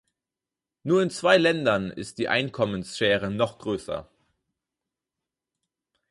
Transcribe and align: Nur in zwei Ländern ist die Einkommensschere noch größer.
Nur 0.81 1.03
in 1.03 1.11
zwei 1.11 1.37
Ländern 1.37 1.91
ist 1.91 2.17
die 2.17 2.27
Einkommensschere 2.27 3.29
noch 3.29 3.59
größer. 3.59 4.09